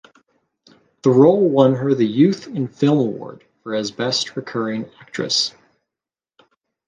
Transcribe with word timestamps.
The 1.03 1.11
role 1.11 1.47
won 1.47 1.75
her 1.75 1.93
the 1.93 2.07
Youth 2.07 2.47
in 2.47 2.67
Film 2.67 2.97
Award 2.97 3.43
for 3.61 3.75
as 3.75 3.91
best 3.91 4.35
recurring 4.35 4.89
actress. 4.99 5.53